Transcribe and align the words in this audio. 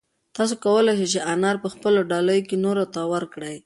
تاسو 0.35 0.53
کولای 0.63 0.93
شئ 0.99 1.07
چې 1.13 1.19
انار 1.33 1.55
په 1.63 1.67
خپلو 1.73 1.99
ډالیو 2.11 2.47
کې 2.47 2.55
نورو 2.65 2.83
ته 2.93 3.01
ورکړئ. 3.13 3.55